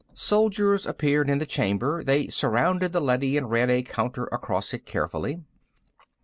Soldiers 0.15 0.87
appeared 0.87 1.29
in 1.29 1.37
the 1.37 1.45
chamber. 1.45 2.03
They 2.03 2.27
surrounded 2.27 2.91
the 2.91 2.99
leady 2.99 3.37
and 3.37 3.51
ran 3.51 3.69
a 3.69 3.83
counter 3.83 4.25
across 4.31 4.73
it 4.73 4.83
carefully. 4.83 5.43